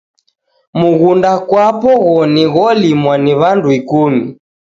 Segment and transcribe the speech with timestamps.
[0.79, 4.23] Mughunda kwapo ghoni gholimwa ni wandu ikumi